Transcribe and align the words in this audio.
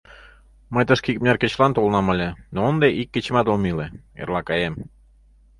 Мый 0.73 0.83
тышке 0.87 1.09
икмыняр 1.11 1.37
кечылан 1.39 1.71
толынам 1.73 2.07
ыле, 2.13 2.29
но 2.53 2.59
ынде 2.71 2.87
ик 3.01 3.09
кечымат 3.13 3.47
ом 3.53 3.61
иле, 3.71 3.87
эрла 4.21 4.41
каем. 4.49 4.75